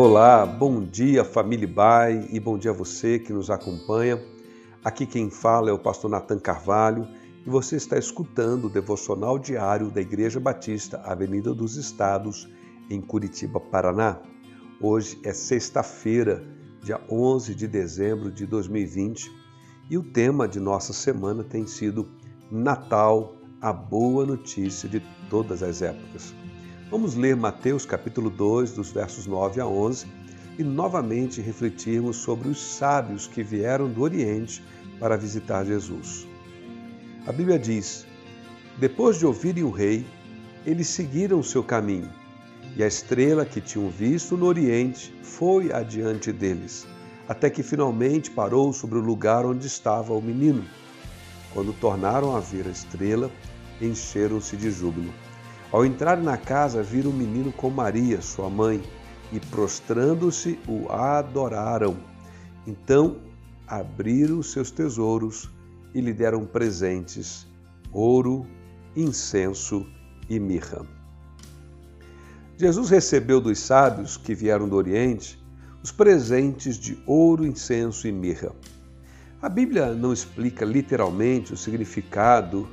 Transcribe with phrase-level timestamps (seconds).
[0.00, 4.22] Olá, bom dia família Bai e bom dia a você que nos acompanha.
[4.84, 7.08] Aqui quem fala é o pastor Natan Carvalho
[7.44, 12.48] e você está escutando o devocional diário da Igreja Batista Avenida dos Estados
[12.88, 14.20] em Curitiba, Paraná.
[14.80, 16.46] Hoje é sexta-feira,
[16.80, 19.28] dia 11 de dezembro de 2020
[19.90, 22.08] e o tema de nossa semana tem sido
[22.52, 26.32] Natal, a boa notícia de todas as épocas.
[26.90, 30.06] Vamos ler Mateus capítulo 2, dos versos 9 a 11,
[30.58, 34.64] e novamente refletirmos sobre os sábios que vieram do Oriente
[34.98, 36.26] para visitar Jesus.
[37.26, 38.06] A Bíblia diz:
[38.78, 40.06] Depois de ouvirem o rei,
[40.64, 42.10] eles seguiram seu caminho,
[42.74, 46.86] e a estrela que tinham visto no Oriente foi adiante deles,
[47.28, 50.64] até que finalmente parou sobre o lugar onde estava o menino.
[51.52, 53.30] Quando tornaram a ver a estrela,
[53.78, 55.12] encheram-se de júbilo.
[55.70, 58.82] Ao entrarem na casa, viram o menino com Maria, sua mãe,
[59.30, 61.96] e prostrando-se, o adoraram.
[62.66, 63.18] Então
[63.66, 65.50] abriram seus tesouros
[65.94, 67.46] e lhe deram presentes:
[67.92, 68.46] ouro,
[68.96, 69.86] incenso
[70.28, 70.86] e mirra.
[72.56, 75.38] Jesus recebeu dos sábios que vieram do Oriente
[75.82, 78.52] os presentes de ouro, incenso e mirra.
[79.40, 82.68] A Bíblia não explica literalmente o significado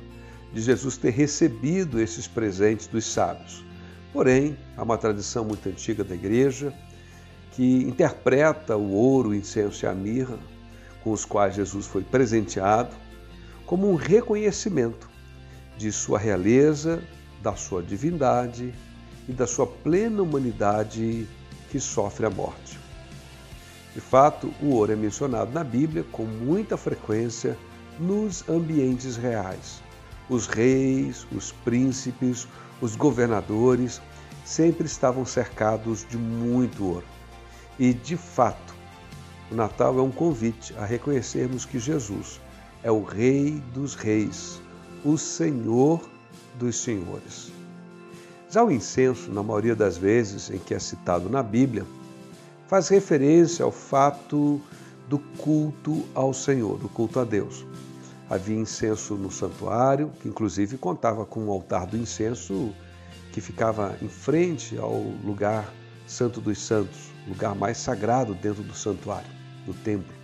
[0.56, 3.62] de Jesus ter recebido esses presentes dos sábios.
[4.10, 6.72] Porém, há uma tradição muito antiga da igreja
[7.52, 10.38] que interpreta o ouro, o incenso e a mirra
[11.04, 12.96] com os quais Jesus foi presenteado
[13.66, 15.10] como um reconhecimento
[15.76, 17.02] de sua realeza,
[17.42, 18.72] da sua divindade
[19.28, 21.28] e da sua plena humanidade
[21.70, 22.78] que sofre a morte.
[23.94, 27.58] De fato, o ouro é mencionado na Bíblia com muita frequência
[28.00, 29.84] nos ambientes reais,
[30.28, 32.46] os reis, os príncipes,
[32.80, 34.00] os governadores
[34.44, 37.06] sempre estavam cercados de muito ouro.
[37.78, 38.74] E, de fato,
[39.50, 42.40] o Natal é um convite a reconhecermos que Jesus
[42.82, 44.60] é o Rei dos Reis,
[45.04, 46.00] o Senhor
[46.58, 47.52] dos Senhores.
[48.48, 51.84] Já o incenso, na maioria das vezes em que é citado na Bíblia,
[52.68, 54.60] faz referência ao fato
[55.08, 57.64] do culto ao Senhor, do culto a Deus.
[58.28, 62.74] Havia incenso no santuário, que inclusive contava com um altar do incenso
[63.32, 65.72] que ficava em frente ao lugar
[66.06, 69.30] Santo dos Santos, lugar mais sagrado dentro do santuário,
[69.64, 70.14] do templo.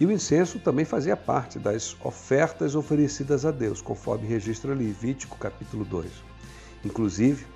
[0.00, 5.84] E o incenso também fazia parte das ofertas oferecidas a Deus, conforme registra Levítico capítulo
[5.84, 6.10] 2.
[6.84, 7.46] Inclusive,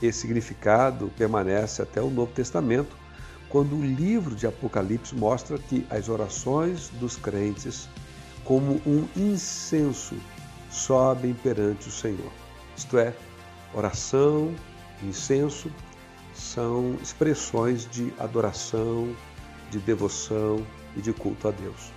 [0.00, 2.96] esse significado permanece até o Novo Testamento,
[3.50, 7.88] quando o livro de Apocalipse mostra que as orações dos crentes
[8.44, 10.16] como um incenso
[10.70, 12.32] sobem perante o Senhor.
[12.76, 13.14] Isto é,
[13.74, 14.54] oração,
[15.02, 15.70] incenso
[16.34, 19.14] são expressões de adoração,
[19.70, 20.64] de devoção
[20.96, 21.92] e de culto a Deus.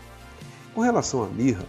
[0.74, 1.66] Com relação à mirra,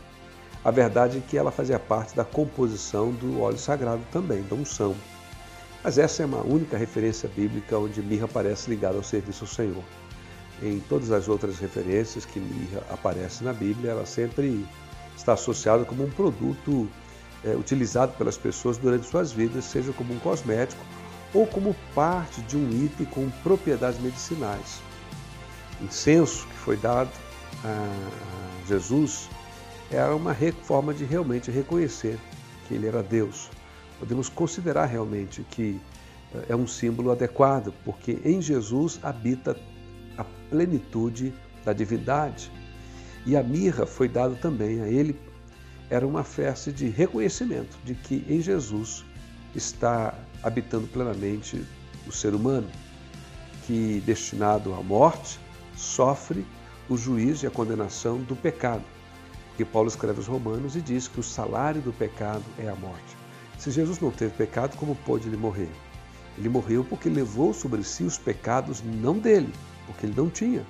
[0.65, 4.97] a verdade é que ela fazia parte da composição do óleo sagrado também, da unção.
[5.83, 9.85] Mas essa é uma única referência bíblica onde mirra aparece ligada ao serviço ao Senhor
[10.63, 14.65] em todas as outras referências que mirra aparece na Bíblia, ela sempre
[15.17, 16.89] está associada como um produto
[17.45, 20.83] é, utilizado pelas pessoas durante suas vidas, seja como um cosmético
[21.35, 24.81] ou como parte de um item com propriedades medicinais.
[25.83, 27.11] Incenso que foi dado
[27.65, 29.29] a Jesus
[29.91, 32.19] era uma forma de realmente reconhecer
[32.67, 33.51] que ele era Deus.
[33.99, 35.81] Podemos considerar realmente que
[36.35, 39.57] é, é um símbolo adequado, porque em Jesus habita
[40.17, 41.33] a plenitude
[41.65, 42.51] da divindade.
[43.25, 45.19] E a mirra foi dada também a ele,
[45.91, 49.05] era uma festa de reconhecimento de que em Jesus
[49.55, 51.65] está habitando plenamente
[52.07, 52.69] o ser humano,
[53.67, 55.41] que destinado à morte
[55.77, 56.45] sofre
[56.89, 58.85] o juízo e a condenação do pecado.
[59.57, 63.17] Que Paulo escreve aos Romanos e diz que o salário do pecado é a morte.
[63.59, 65.71] Se Jesus não teve pecado, como pôde ele morrer?
[66.37, 69.53] Ele morreu porque levou sobre si os pecados não dele,
[69.87, 70.67] porque ele não tinha,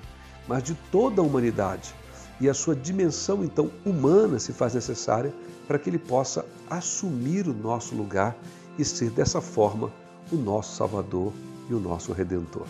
[0.47, 1.95] mas de toda a humanidade.
[2.41, 5.33] E a sua dimensão, então, humana se faz necessária
[5.67, 8.37] para que ele possa assumir o nosso lugar
[8.79, 9.91] e ser dessa forma
[10.31, 11.33] o nosso Salvador
[11.71, 12.67] e o nosso Redentor.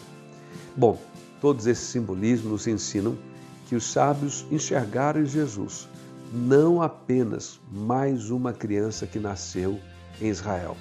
[0.77, 1.01] Bom,
[1.41, 3.19] todos esses simbolismos nos ensinam
[3.67, 5.89] que os sábios enxergaram em Jesus
[6.33, 9.81] não apenas mais uma criança que nasceu
[10.21, 10.77] em Israel,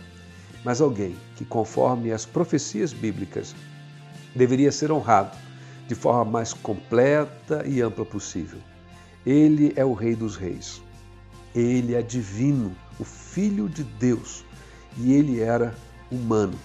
[0.64, 3.56] mas alguém que, conforme as profecias bíblicas,
[4.36, 5.45] deveria ser honrado
[5.88, 8.60] de forma mais completa e ampla possível.
[9.26, 10.82] Ele é o Rei dos Reis.
[11.54, 14.44] Ele é divino, o Filho de Deus.
[14.98, 15.76] E ele era
[16.12, 16.58] humano.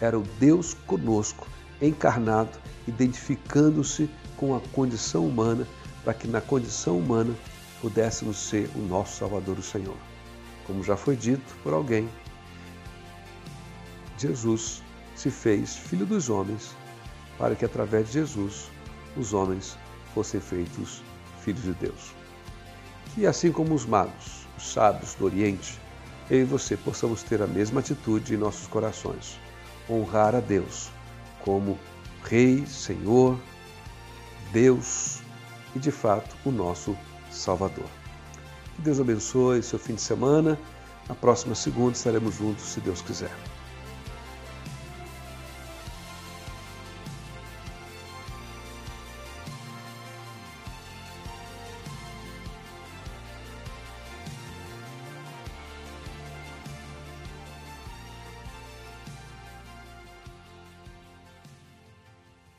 [0.00, 1.46] Era o Deus conosco,
[1.80, 5.66] encarnado, identificando-se com a condição humana,
[6.04, 7.34] para que na condição humana
[7.80, 9.96] pudéssemos ser o nosso Salvador, o Senhor.
[10.66, 12.08] Como já foi dito por alguém,
[14.18, 14.82] Jesus
[15.14, 16.74] se fez filho dos homens,
[17.38, 18.70] para que através de Jesus
[19.16, 19.78] os homens
[20.12, 21.02] fossem feitos
[21.40, 22.12] filhos de Deus.
[23.14, 25.78] Que assim como os magos, os sábios do Oriente,
[26.28, 29.38] eu e você possamos ter a mesma atitude em nossos corações,
[29.88, 30.90] honrar a Deus
[31.42, 31.78] como
[32.24, 33.38] Rei, Senhor,
[34.52, 35.20] Deus
[35.74, 36.96] e de fato o nosso
[37.30, 37.88] Salvador.
[38.76, 40.58] Que Deus abençoe seu fim de semana.
[41.08, 43.34] Na próxima segunda estaremos juntos, se Deus quiser.